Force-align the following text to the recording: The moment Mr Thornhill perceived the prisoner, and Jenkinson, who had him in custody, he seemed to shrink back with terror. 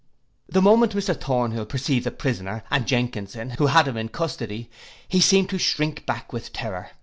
The 0.49 0.63
moment 0.63 0.95
Mr 0.95 1.15
Thornhill 1.15 1.67
perceived 1.67 2.07
the 2.07 2.11
prisoner, 2.11 2.63
and 2.71 2.87
Jenkinson, 2.87 3.51
who 3.51 3.67
had 3.67 3.87
him 3.87 3.97
in 3.97 4.09
custody, 4.09 4.67
he 5.07 5.21
seemed 5.21 5.49
to 5.51 5.59
shrink 5.59 6.07
back 6.07 6.33
with 6.33 6.51
terror. 6.51 6.89